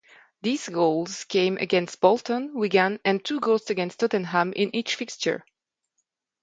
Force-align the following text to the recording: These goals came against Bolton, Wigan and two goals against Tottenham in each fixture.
These 0.41 0.67
goals 0.69 1.25
came 1.25 1.57
against 1.57 2.01
Bolton, 2.01 2.55
Wigan 2.55 2.99
and 3.05 3.23
two 3.23 3.39
goals 3.39 3.69
against 3.69 3.99
Tottenham 3.99 4.51
in 4.51 4.75
each 4.75 4.95
fixture. 4.95 5.45